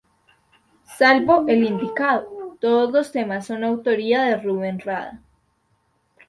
[0.97, 5.21] Salvo el indicado, todos los temas son autoría de Ruben Rada.